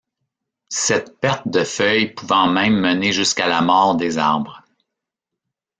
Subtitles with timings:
[0.69, 4.63] Cette perte de feuille pouvant même mener jusqu'à la mort des arbres.